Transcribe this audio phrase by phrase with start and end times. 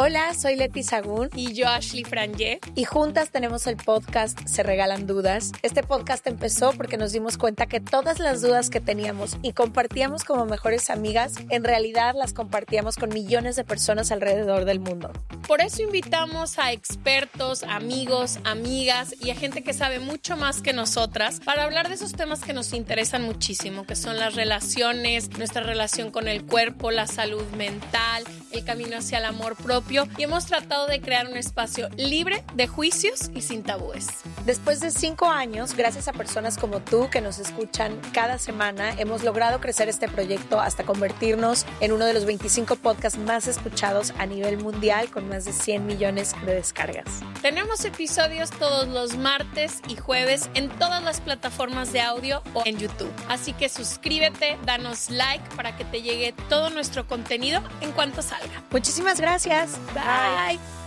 [0.00, 1.28] Hola, soy Leti Sagún.
[1.34, 2.60] Y yo, Ashley Franje.
[2.76, 5.50] Y juntas tenemos el podcast Se Regalan Dudas.
[5.62, 10.22] Este podcast empezó porque nos dimos cuenta que todas las dudas que teníamos y compartíamos
[10.22, 15.10] como mejores amigas, en realidad las compartíamos con millones de personas alrededor del mundo.
[15.48, 20.74] Por eso invitamos a expertos, amigos, amigas y a gente que sabe mucho más que
[20.74, 25.62] nosotras para hablar de esos temas que nos interesan muchísimo, que son las relaciones, nuestra
[25.62, 30.44] relación con el cuerpo, la salud mental, el camino hacia el amor propio y hemos
[30.44, 34.06] tratado de crear un espacio libre de juicios y sin tabúes.
[34.44, 39.24] Después de cinco años, gracias a personas como tú que nos escuchan cada semana, hemos
[39.24, 44.26] logrado crecer este proyecto hasta convertirnos en uno de los 25 podcasts más escuchados a
[44.26, 47.20] nivel mundial con más de 100 millones de descargas.
[47.42, 52.78] Tenemos episodios todos los martes y jueves en todas las plataformas de audio o en
[52.78, 53.12] YouTube.
[53.28, 58.62] Así que suscríbete, danos like para que te llegue todo nuestro contenido en cuanto salga.
[58.70, 59.78] Muchísimas gracias.
[59.94, 60.77] Bye.